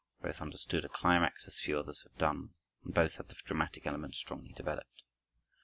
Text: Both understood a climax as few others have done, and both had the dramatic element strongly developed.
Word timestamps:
Both 0.19 0.41
understood 0.41 0.83
a 0.83 0.89
climax 0.89 1.47
as 1.47 1.59
few 1.59 1.77
others 1.77 2.01
have 2.01 2.17
done, 2.17 2.55
and 2.83 2.91
both 2.91 3.17
had 3.17 3.27
the 3.29 3.35
dramatic 3.45 3.85
element 3.85 4.15
strongly 4.15 4.51
developed. 4.51 5.03